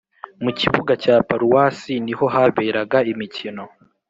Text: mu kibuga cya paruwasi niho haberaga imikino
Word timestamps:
mu 0.43 0.51
kibuga 0.59 0.93
cya 1.03 1.15
paruwasi 1.27 1.93
niho 2.05 2.25
haberaga 2.33 2.97
imikino 3.11 3.63